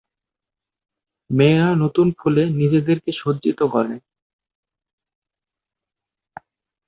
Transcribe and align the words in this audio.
মেয়েরা 1.29 1.69
নতুন 1.83 2.07
ফুলে 2.19 2.43
নিজেদেরকে 2.59 3.11
সজ্জিত 3.21 3.59
করেন। 3.73 3.99